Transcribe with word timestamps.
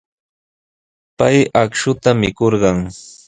Pay 1.17 1.37
akshuta 1.61 2.09
mikurqan. 2.19 2.77